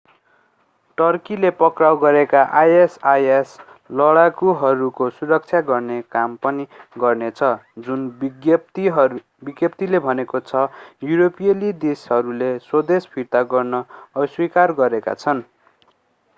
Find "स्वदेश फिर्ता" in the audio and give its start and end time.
12.65-13.45